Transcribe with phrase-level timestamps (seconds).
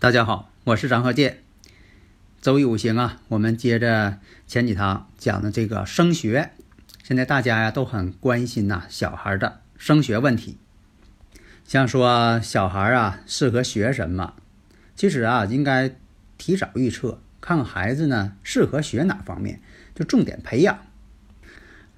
[0.00, 1.38] 大家好，我是张和建。
[2.40, 6.52] 周易五行啊，我们接着前几堂讲的这个升学。
[7.02, 10.56] 现在大家呀都很关心呐小孩的升学问题，
[11.64, 14.34] 像说小孩啊适合学什么？
[14.94, 15.90] 其实啊应该
[16.36, 19.60] 提早预测，看看孩子呢适合学哪方面，
[19.96, 20.78] 就重点培养。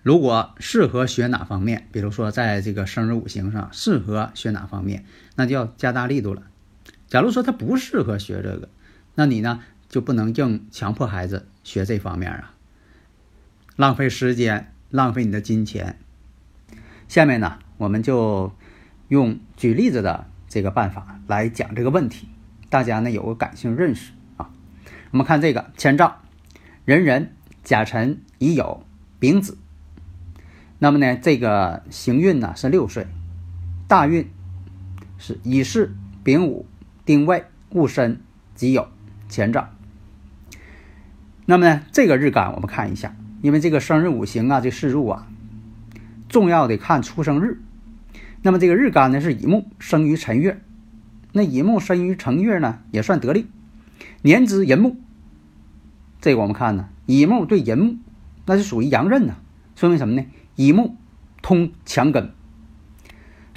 [0.02, 5.04] 如果适合学哪方面，比如说在这个生日五行上适合学哪方面，
[5.36, 6.44] 那就要加大力度了。
[7.10, 8.68] 假如说他不适合学这个，
[9.16, 12.54] 那你呢就不能硬强迫孩子学这方面啊，
[13.74, 15.98] 浪费时间，浪费你的金钱。
[17.08, 18.52] 下面呢，我们就
[19.08, 22.28] 用举例子的这个办法来讲这个问题，
[22.68, 24.48] 大家呢有个感性认识啊。
[25.10, 26.22] 我们看这个乾兆，
[26.84, 27.32] 壬壬、
[27.64, 28.82] 甲辰、乙酉、
[29.18, 29.58] 丙子。
[30.78, 33.08] 那么呢，这个行运呢是六岁，
[33.88, 34.30] 大运
[35.18, 35.90] 是乙巳、
[36.22, 36.66] 丙午。
[37.10, 38.20] 丁未、戊申、
[38.54, 38.86] 己酉、
[39.28, 39.70] 乾兆。
[41.44, 45.26] 那么呢，这个日干我们看一下，因为这个生日五行啊，这四柱啊，
[46.28, 47.60] 重要的看出生日。
[48.42, 50.62] 那么这个日干呢是乙木生于辰月，
[51.32, 53.48] 那乙木生于辰月呢也算得力。
[54.22, 54.96] 年支寅木，
[56.20, 57.96] 这个我们看呢，乙木对寅木，
[58.46, 59.34] 那是属于阳刃呢，
[59.74, 60.24] 说明什么呢？
[60.54, 60.94] 乙木
[61.42, 62.32] 通强根。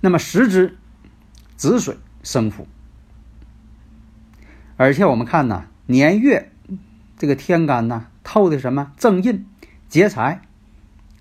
[0.02, 0.76] 那么时支
[1.56, 2.68] 子水生父。
[4.76, 6.52] 而且我们看呢，年月
[7.18, 9.46] 这个天干呢透的什么正印
[9.88, 10.42] 劫财，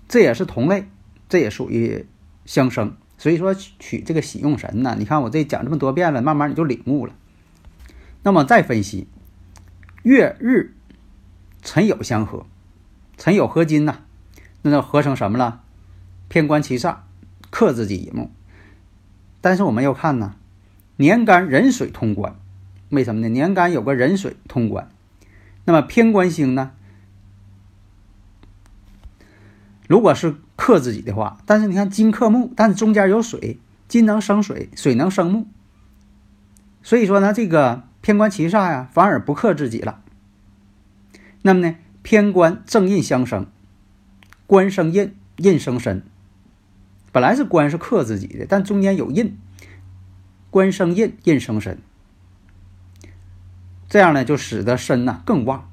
[0.07, 0.89] 这也是同类，
[1.29, 2.05] 这也属于
[2.45, 2.97] 相生。
[3.17, 7.13] 所以说取这个喜用神呢，你看我这讲这么多遍了，慢慢你就领悟了。
[8.23, 9.07] 那么再分析，
[10.01, 10.73] 月日
[11.61, 12.45] 辰酉相合，
[13.17, 13.99] 辰酉合金呐，
[14.63, 15.61] 那就合成什么了？
[16.27, 16.97] 偏官七煞
[17.49, 18.31] 克自己一木。
[19.39, 20.35] 但是我们要看呢，
[20.95, 22.35] 年干壬水通关。
[22.93, 23.29] 为什么呢？
[23.29, 24.87] 年干有个壬水通关，
[25.65, 26.73] 那么偏官星呢？
[29.87, 35.47] 如果是克自己的话，但是你看金克木，但是中间有水，金能生水，水能生木，
[36.83, 39.99] 所以说呢，这个偏官七煞呀，反而不克自己了。
[41.41, 43.47] 那么呢，偏官正印相生，
[44.45, 46.03] 官生印，印生身。
[47.11, 49.35] 本来是官是克自己的，但中间有印，
[50.51, 51.79] 官生印，印生身。
[53.93, 55.69] 这样呢，就使得身呢更旺。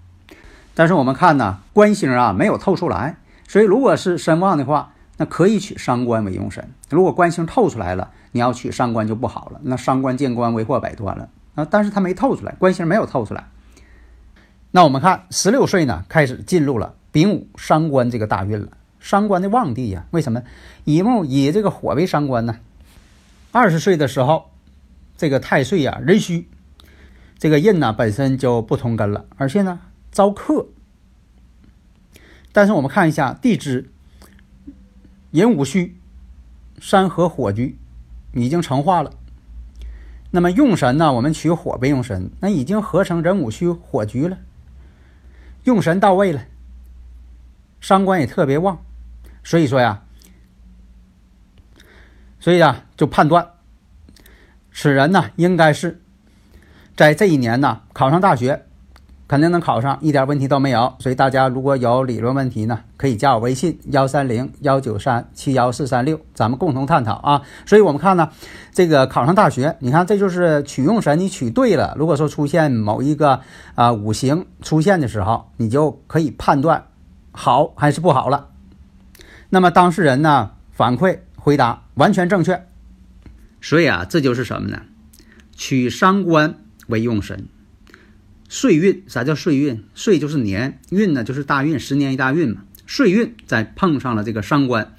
[0.75, 3.17] 但是我们看呢，官星啊没有透出来，
[3.49, 6.69] 所以如果是身旺的话，那可以取伤官为用神。
[6.91, 9.61] 如果官星透出来了，你要取伤官就不好了。
[9.63, 11.67] 那伤官见官为祸百端了啊！
[11.71, 13.47] 但是它没透出来，官星没有透出来。
[14.73, 18.69] 那我们看十六岁呢，开始进入了丙午伤官这个大运了。
[18.99, 20.43] 伤官的旺地呀，为什么？
[20.85, 22.59] 乙木以这个火为伤官呢？
[23.51, 24.51] 二十岁的时候，
[25.17, 26.49] 这个太岁呀壬戌，
[27.41, 30.69] 这个印呢本身就不同根了，而且呢遭克。
[32.53, 33.91] 但是我们看一下地支，
[35.31, 35.97] 寅午戌，
[36.79, 37.79] 山河火局
[38.35, 39.15] 已经成化了。
[40.31, 41.15] 那么用神呢？
[41.15, 44.37] 我们取火为用神，那已经合成人午戌火局了，
[45.65, 46.45] 用神到位了，
[47.81, 48.85] 伤官也特别旺，
[49.43, 50.03] 所以说呀，
[52.39, 53.55] 所以呀，就判断
[54.71, 56.00] 此人呢，应该是
[57.01, 58.67] 在这一年呢考上大学。
[59.27, 60.93] 肯定能考上，一点问题都没有。
[60.99, 67.43] 所以大家如果有理论问题呢，可以加我微信幺三零幺九三七幺四三六，咱们共同探讨啊。
[67.65, 68.29] 所以我们看呢，
[68.73, 71.95] 这个考上大学，你看这就是取用神，你取对了。
[71.97, 73.41] 如果说出现某一个
[73.77, 76.87] 啊五行出现的时候，你就可以判断
[77.31, 78.49] 好还是不好了。
[79.49, 82.67] 那么当事人呢反馈回答完全正确。
[83.63, 84.83] 所以啊，这就是什么呢？
[85.55, 86.57] 取伤官
[86.91, 87.47] 为用神。
[88.49, 89.85] 岁运，啥叫岁运？
[89.95, 92.65] 岁就是年，运呢就是大运，十年一大运嘛。
[92.87, 94.95] 岁运再碰上了这个伤官，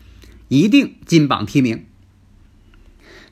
[0.47, 1.83] 一定金榜题名。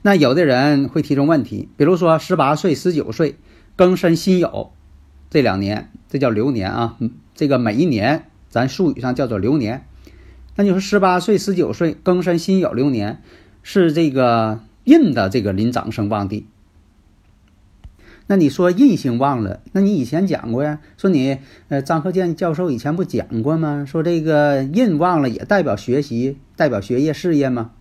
[0.02, 3.36] 那有的人会提出问题，比如说十八岁、十九岁
[3.76, 4.70] 庚申辛酉
[5.30, 6.98] 这两年，这叫流年啊。
[7.34, 9.86] 这个每一年咱术语上叫做流年。
[10.56, 13.22] 那你说十八岁、十九岁庚申辛酉流年
[13.62, 16.46] 是这个印的这个临长生旺地。
[18.30, 20.78] 那你说印星旺了，那你以前讲过呀？
[20.96, 23.84] 说你呃张鹤健教授以前不讲过吗？
[23.84, 27.72] 说这个印旺了也代表学习，代表学业事业吗？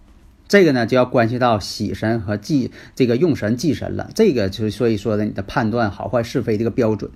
[0.48, 4.10] 这个呢就要关系到喜神和忌这个用神忌神了。
[4.16, 7.12] 这个就所以说的你的判断好坏是非这个标准，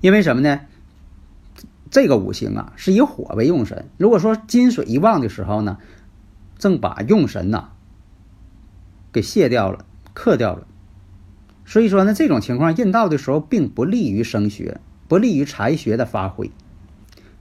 [0.00, 0.62] 因为什么呢？
[1.90, 5.76] 这个五行啊是以火为用神，如果说金水一旺的时候呢，
[6.56, 7.72] 正把用神呐
[9.12, 9.84] 给卸掉了，
[10.14, 10.66] 克掉了。
[11.66, 16.50] 所以说呢，这种情况印到的时候并不利于升学，不利于才学的发挥。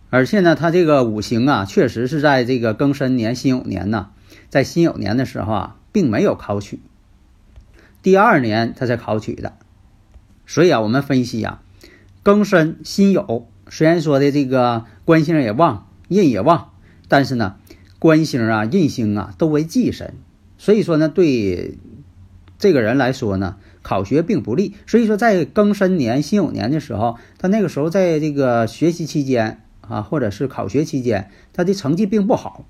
[0.10, 4.12] 而且呢，他这个五行啊，确实是在这个庚申年、辛酉年呢，
[4.50, 6.80] 在辛酉年的时候啊，并没有考取，
[8.02, 9.54] 第二年他才考取的。
[10.46, 11.62] 所以啊，我们分析啊，
[12.24, 16.70] 庚申、辛酉虽然说的这个官星也旺，印也旺，
[17.08, 17.56] 但是呢，
[18.00, 20.14] 官星啊、印星啊都为忌神，
[20.58, 21.78] 所以说呢，对
[22.58, 23.58] 这个人来说呢。
[23.84, 32.66] 考学并不利，所以说在庚申年、辛酉年的时候，他那个时候在这个学习期间啊，或者是考学期间，他的成绩并不好。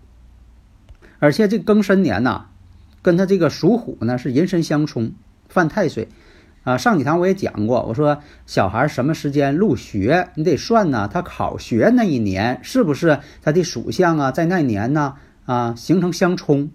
[1.19, 2.48] 而且这庚申年呐，
[3.01, 5.13] 跟他这个属虎呢是寅申相冲，
[5.48, 6.10] 犯太岁
[6.63, 6.77] 啊。
[6.77, 15.13] 上几堂我也讲过，我说小孩什么时间入学，你得算呢，他考学那一年是不是他的属相啊，在那年呢
[15.45, 16.71] 啊形成相冲。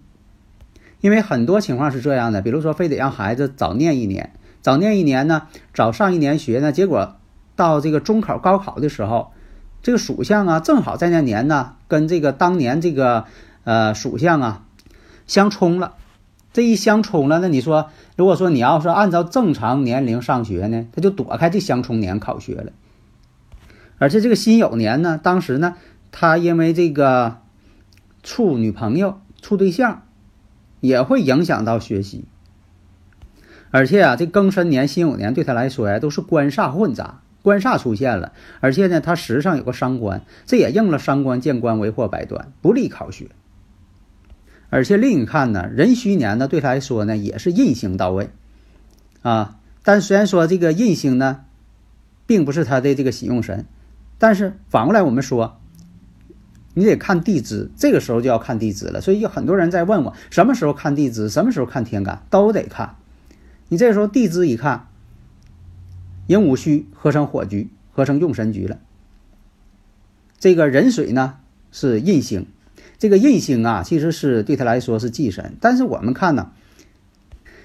[1.01, 7.15] 因为很多情况是这样的，比如说非得让孩子早念一年，早念一年呢，早上一年学呢，结果
[7.55, 9.31] 到这个中考、高考的时候，
[9.81, 13.25] 这个属相啊，正好在那年呢，跟这个当年这个
[13.63, 14.65] 呃属相啊
[15.25, 15.93] 相冲了。
[16.51, 22.73] 这一相冲了，那你说，如果说你要是按照正常年龄上学呢，他就躲开这相冲年考学了。
[23.99, 25.75] 而且这个辛酉年呢，当时呢，
[26.11, 27.37] 他因为这个
[28.23, 30.01] 处女朋友、处对象。
[30.81, 32.25] 也会影响到学习，
[33.71, 43.29] 而且啊，这庚申年、辛酉年对他来说呀，都是官煞混杂，官煞出现了，而且呢，他时上有个伤官，这也应了“伤官见官为祸百端”，不利考学。
[44.69, 48.29] 而且另一看呢，壬戌年呢，对他来说呢，也是印星到位
[49.21, 49.57] 啊。
[49.83, 51.41] 但虽然说这个印星呢，
[52.25, 53.65] 并不是他的这个喜用神，
[54.17, 55.58] 但是反过来我们说。
[56.79, 59.01] 你得看地支，这个时候就要看地支了。
[59.01, 62.95] 所以有很多人在问我，什么时候看地支，什么时候看天干，都得看。
[63.67, 64.87] 你这时候地支一看，
[66.27, 68.79] 寅午戌合成火局，合成用神局了。
[70.39, 71.35] 这个壬水呢
[71.73, 72.47] 是印星，
[72.97, 75.57] 这个印星啊，其实是对他来说是忌神。
[75.59, 76.51] 但是我们看呢，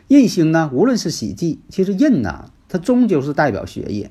[0.09, 4.11] 印星呢，无论是喜忌，其实印呢，它终究是代表学业。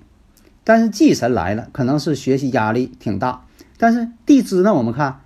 [0.64, 3.46] 但是忌神来了，可能是学习压力挺大。
[3.84, 4.74] 但是地支呢？
[4.74, 5.20] 我们看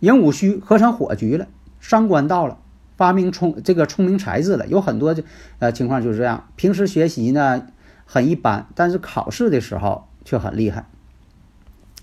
[0.00, 1.46] 寅午戌合成火局了，
[1.78, 2.56] 伤官到了，
[2.96, 4.66] 发明聪这个聪明才智了。
[4.66, 5.14] 有很多
[5.58, 7.66] 呃情况就是这样，平时学习呢
[8.06, 10.86] 很一般，但是考试的时候却很厉害。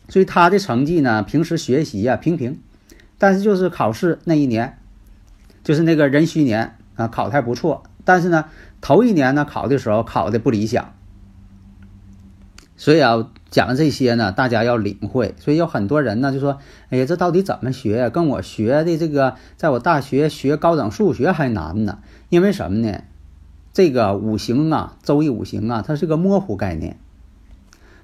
[0.09, 2.62] 所以他的成绩呢，平时学习呀平平，
[3.17, 4.77] 但是就是考试那一年，
[5.63, 7.81] 就是那个壬戌年啊，考的还不错。
[8.05, 8.45] 但是呢，
[8.79, 10.93] 头一年呢考的时候考的不理想。
[12.83, 15.35] 所以啊，讲这些呢，大家要领会。
[15.39, 16.57] 所以有很多人呢就说
[16.91, 18.09] ：“哎呀，这到底怎么学？
[18.09, 21.99] 跟我学的这个，在我大学学高等数学还难呢。
[22.27, 23.03] 因为什么呢？
[23.71, 26.99] 这个五行啊，周易五行啊，它是个模糊概念。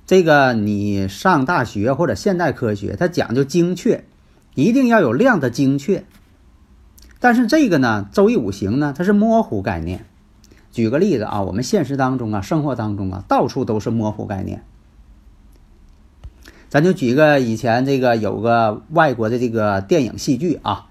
[0.08, 4.06] 这个你上大学或者现代科学，它讲究精确，
[4.56, 6.06] 一定要有量的精确。
[7.20, 10.06] 但是这个呢，周易五行呢，它是模糊概念。
[10.72, 14.64] 举个例子啊，我们现实当中啊，生活当中啊，到处都是模糊概念。
[16.70, 20.86] 咱就举个以前这个有个外国的这个电影戏剧啊，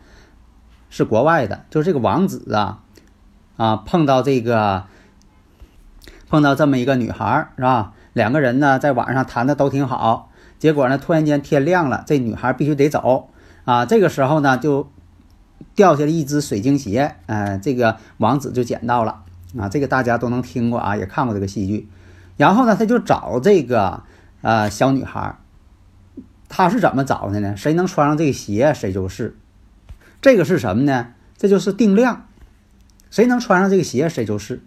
[0.91, 2.81] 是国外的，就是这个王子啊，
[3.57, 4.85] 啊碰到这个
[6.29, 7.95] 碰到这么一个女孩是吧？
[8.13, 13.31] 两个人呢在晚上谈的都挺好，结果呢突然间天亮了，这女孩必须得走
[13.65, 14.91] 啊，这个时候呢就
[15.75, 19.23] 掉下了一只水晶鞋，哎，这个王子就捡到了。
[19.59, 21.89] 啊，这个大家都能听过啊，也看过这个戏剧。
[22.37, 24.03] 然后呢，他就找这个
[24.43, 25.37] 呃小女孩，
[26.49, 27.57] 他是怎么找的呢？
[27.57, 29.37] 谁能穿上这个鞋，谁就是。
[30.21, 31.09] 这个是什么呢？
[31.37, 32.27] 这就是定量，
[33.11, 34.63] 谁能穿上这个鞋，谁就是。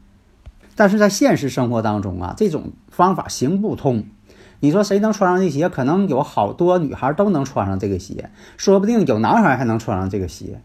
[0.76, 4.06] 但是在现实生活当中啊，这种方法行不通。
[4.62, 5.68] 你说谁能穿上这鞋？
[5.70, 10.62] 可能有好多女孩都能穿上这个鞋，说不定有男孩还能穿上这个鞋。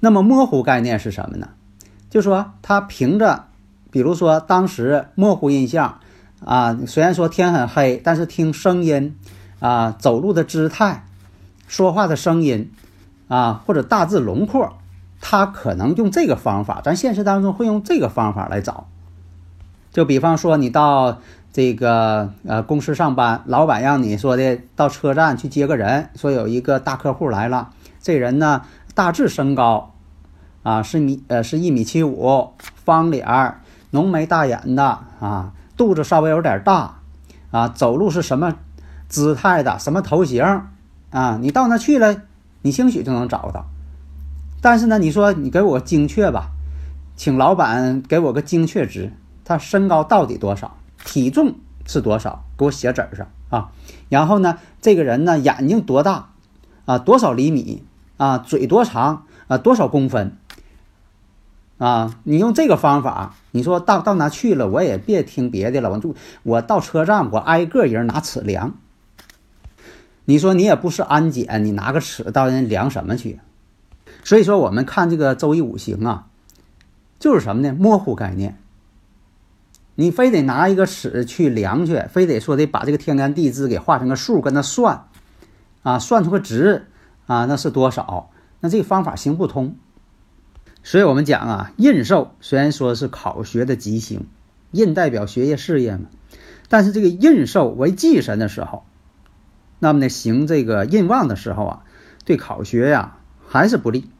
[0.00, 1.50] 那么模糊概念是什么呢？
[2.10, 3.46] 就说他凭着，
[3.90, 6.00] 比如说当时模糊印象，
[6.44, 9.16] 啊，虽然说天很黑，但是听声音，
[9.64, 11.06] 啊，走路的姿态，
[11.66, 12.70] 说话的声音，
[13.28, 14.74] 啊，或者大致轮廓，
[15.22, 16.82] 他可能用这个方法。
[16.84, 18.86] 咱现实当中会用这个方法来找。
[19.90, 21.16] 就比方说你到
[21.50, 27.70] 这个呃公司上班，老板让你说的到车站去接个人，说有一个大客户来了，
[28.02, 29.94] 这人呢大致身高。
[30.62, 32.50] 啊，是米呃，是一米七五，
[32.84, 33.54] 方脸，
[33.92, 36.96] 浓眉大眼的啊，肚子稍微有点大，
[37.50, 38.54] 啊，走路是什么
[39.08, 40.42] 姿态的，什么头型
[41.10, 41.38] 啊？
[41.40, 42.22] 你到那去了，
[42.62, 43.66] 你兴许就能找到。
[44.60, 46.50] 但是呢，你说你给我精确吧，
[47.16, 49.12] 请老板给我个精确值，
[49.44, 51.54] 他身高到底多少，体重
[51.86, 53.70] 是多少，给我写纸上啊。
[54.08, 56.30] 然后呢，这个人呢，眼睛多大
[56.86, 56.98] 啊？
[56.98, 57.84] 多少厘米
[58.16, 58.38] 啊？
[58.38, 59.58] 嘴多长啊？
[59.58, 60.36] 多少公分？
[61.76, 68.74] 啊，你用这个方法，你说到到哪去了，我也别听别的了，我就我到车站，我挨个人拿尺量。
[70.26, 73.40] 你说你也不是安检，你拿个尺到人量什么去？
[74.22, 76.26] 所以说我们看这个周易五行啊，
[77.18, 77.74] 就是什么呢？
[77.74, 78.58] 模糊概念。
[79.96, 85.04] 你非得拿一个尺去量去，非得说得把这个天干地支给画成个数，跟他算，
[85.82, 86.86] 啊，算出个值
[87.26, 88.30] 啊，那是多少？
[88.60, 89.76] 那这个方法行不通。
[90.82, 94.26] 所以我们讲啊，印寿虽然说是考学的吉星，
[94.72, 96.08] 印代表学业事业嘛，
[96.68, 98.84] 但是这个印寿为忌神的时候，
[99.78, 101.82] 那么呢行这个印旺的时候啊，
[102.24, 104.10] 对考学呀还是不利。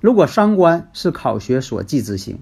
[0.00, 2.38] 如果伤官是考学所忌之星，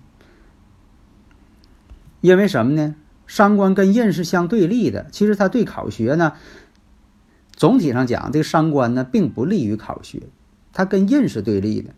[2.20, 2.94] 因为什么呢？
[3.26, 6.34] 伤官跟印是相对立的，其实它对考学呢，
[7.52, 10.24] 总体上讲，这个伤官呢并不利于考学，
[10.74, 11.90] 它跟印是对立的。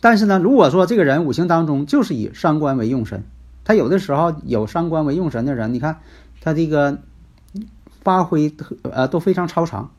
[0.00, 3.24] 但是呢，如果说这个人五行当中就是以伤官为用神，
[3.64, 5.98] 他有的时候有伤官为用神的人，你看
[6.40, 7.00] 他这个
[8.08, 9.90] 发挥特呃都非常超常，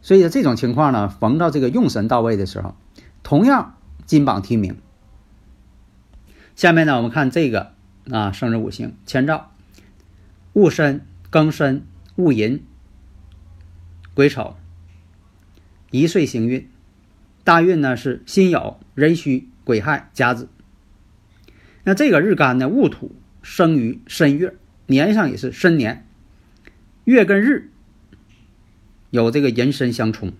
[0.00, 2.76] 所以这种情况呢，逢到这个用神到位的时候，
[3.24, 4.76] 同样金榜题名。
[6.54, 7.72] 下面呢，我们看这个
[8.12, 9.50] 啊，生日五行乾兆，
[10.52, 12.64] 戊申、庚申、戊寅、
[14.14, 14.54] 癸丑，
[15.90, 16.70] 一岁行运。
[17.42, 20.48] 大运呢是辛酉、壬戌、癸亥、甲子。
[21.82, 24.54] 那这个日干呢，戊土生于申月，
[24.86, 26.05] 年上也是申年，
[27.06, 27.70] 月跟日
[29.08, 30.34] 有这个寅申相冲。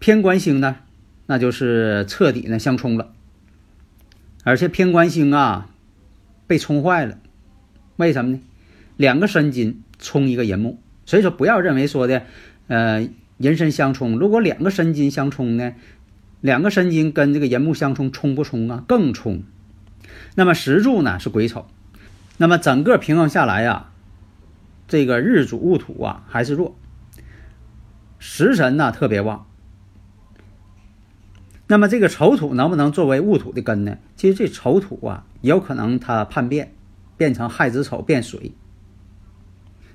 [0.00, 0.78] 偏官星呢，
[1.26, 3.12] 那就是彻底呢相冲了，
[4.42, 5.70] 而且偏官星啊
[6.48, 7.18] 被冲坏了，
[7.96, 8.40] 为什么呢？
[8.96, 12.24] 两个申金冲一个寅木，所以说不要认为说的，
[12.66, 13.08] 呃。
[13.40, 15.72] 寅申相冲，如果两个申金相冲呢？
[16.40, 18.82] 两个申金跟这个寅木相冲，冲不冲啊？
[18.88, 19.44] 更冲。
[20.34, 21.68] 那么石柱呢是癸丑，
[22.38, 23.87] 那么整个平衡下来呀，
[24.88, 26.74] 这个日主戊土啊还是弱，
[28.18, 29.46] 食神呢特别旺。
[31.66, 33.98] 那么这个丑土能不能作为戊土的根呢？
[34.16, 36.72] 其实这丑土啊有可能它叛变，
[37.18, 38.54] 变成亥子丑变水，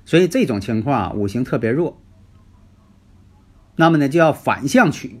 [0.04, 2.00] 所以这种情况啊五行特别弱。
[3.74, 5.20] 那么呢，就要反向取，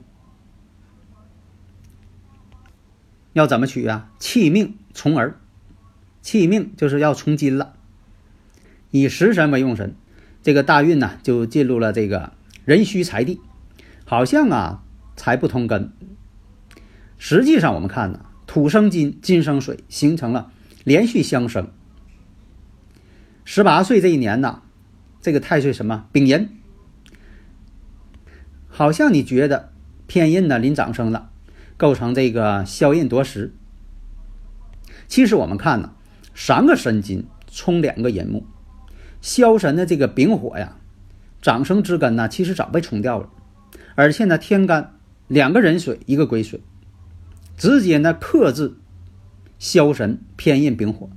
[3.32, 4.12] 要怎么取啊？
[4.20, 5.40] 弃命从儿，
[6.22, 7.74] 弃命就是要从金了，
[8.96, 9.96] 以食神为用神，
[10.40, 12.32] 这个大运呢就进入了这个
[12.64, 13.40] 壬戌财地，
[14.04, 14.84] 好像啊
[15.16, 15.90] 财不通根。
[17.18, 20.52] 实际上我们看呢，土生金，金生水，形成了
[20.84, 21.72] 连续相生。
[23.44, 24.62] 十八岁这一年呢，
[25.20, 26.50] 这个太岁什么丙寅，
[28.68, 29.72] 好像你觉得
[30.06, 31.32] 偏印呢临长生了，
[31.76, 33.52] 构成这个消印夺食。
[35.08, 35.96] 其实我们看呢，
[36.32, 38.46] 三个申金冲两个寅木，
[39.24, 40.76] 消神的这个丙火呀，
[41.40, 43.30] 长生之根呢，其实早被冲掉了，
[43.94, 44.92] 而且呢天干
[45.28, 46.60] 两个壬水一个癸水，
[47.56, 48.76] 直接呢克制
[49.58, 51.08] 消神偏印丙火。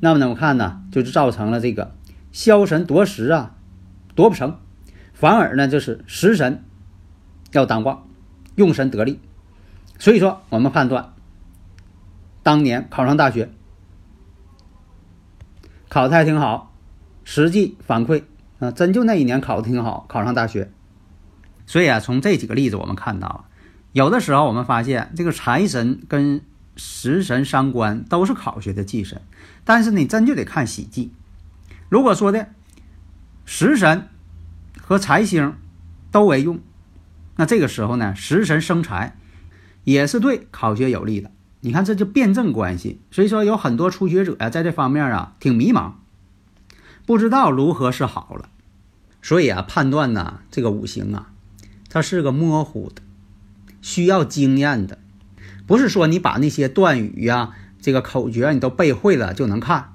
[0.00, 1.94] 那么呢，我看呢，就是造成了这个
[2.32, 3.54] 消神夺食啊，
[4.16, 4.56] 夺不成，
[5.14, 6.64] 反而呢就是食神
[7.52, 8.08] 要当旺，
[8.56, 9.20] 用神得力。
[10.00, 11.12] 所以说，我们判断
[12.42, 13.52] 当年考上大学，
[15.88, 16.69] 考的还挺好，
[17.24, 18.22] 实际反馈
[18.58, 20.70] 啊，真就那一年考的挺好，考上大学。
[21.66, 23.46] 所以啊，从这几个例子我们看到，
[23.92, 26.40] 有的时候我们发现这个财神跟
[26.76, 29.20] 食神伤官都是考学的忌神，
[29.64, 31.12] 但是你真就得看喜忌。
[31.88, 32.48] 如果说的
[33.44, 34.08] 食神
[34.80, 35.54] 和财星
[36.10, 36.60] 都为用，
[37.36, 39.16] 那这个时候呢，食神生财
[39.84, 41.30] 也是对考学有利的。
[41.60, 43.00] 你看，这就辩证关系。
[43.10, 45.92] 所以说，有很多初学者呀，在这方面啊挺迷茫，
[47.10, 48.48] 不知道如何是好了。
[49.20, 51.32] 所以啊，判断呢，这个五行啊，
[51.88, 53.02] 它是个模糊的，
[53.82, 54.96] 需要经验的。
[55.66, 57.50] 不是说你把那些断语呀、
[57.80, 59.94] 这个口诀你都背会了就能看，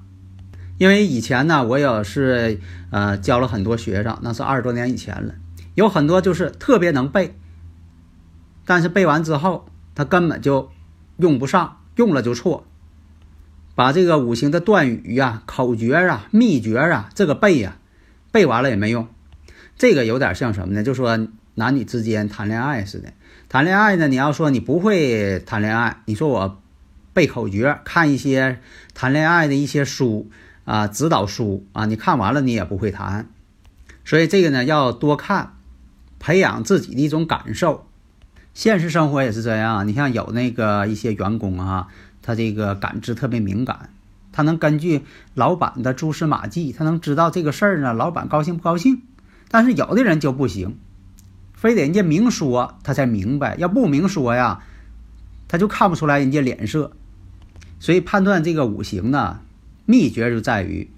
[0.76, 5.36] 因为以前呢，我也是呃教了很多学生，那是二十多年以前了，
[5.74, 7.34] 有很多就是特别能背，
[8.66, 10.70] 但是背完之后他根本就
[11.16, 12.66] 用不上，用了就错，
[13.76, 17.76] 把这个五行的断语呀、口诀啊、秘诀啊这个背呀，
[18.32, 19.06] 背完了也没用，
[19.76, 20.82] 这个有点像什么呢？
[20.82, 23.12] 就说男女之间谈恋爱似的。
[23.48, 24.08] 谈恋爱呢？
[24.08, 26.60] 你要说你不会谈恋爱，你说我
[27.12, 28.58] 背口诀，看一些
[28.94, 30.30] 谈恋爱的一些书
[30.64, 33.28] 啊，指导书啊，你看完了你也不会谈。
[34.04, 35.52] 所以这个呢要多看，
[36.18, 37.86] 培养自己的一种感受。
[38.54, 41.88] 现实生活也是这样，你像有那个一些员工啊，
[42.26, 43.90] 他这个感知特别敏感，
[44.32, 45.02] 他能根据
[45.34, 49.02] 老板的蛛丝马迹，他能知道这个事儿呢，老板高兴不高兴。
[49.48, 50.76] 但是有的人就不行。
[51.54, 54.60] 非得人家明说他才明白，要不明说呀，
[55.46, 56.90] 他就看不出来人家脸色。
[57.78, 59.38] 所以判断这个五行呢，
[59.84, 60.90] 秘诀就在于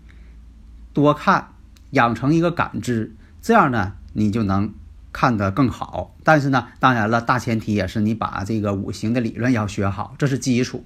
[0.94, 1.48] 多看，
[1.90, 4.72] 养成一个感知，这样呢你就能
[5.12, 6.16] 看得更好。
[6.24, 10.84] 但是呢，当然了，大前提也是你把这个五行的理论要学好，这是基础。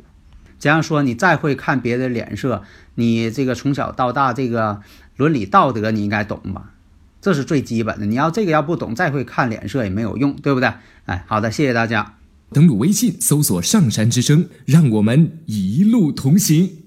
[0.63, 2.63] 这样说，你再会看别人脸色，
[2.95, 4.81] 你这个从小到大这个
[5.17, 6.71] 伦理道德你应该懂吧？
[7.21, 10.73] 这是最基本的，你要这个要不懂，再会看脸色也没有用，对不对？
[11.07, 12.15] 哎，好的，谢谢大家。
[12.53, 16.82] 登录微信搜索“上山之声”，让我们一路同行。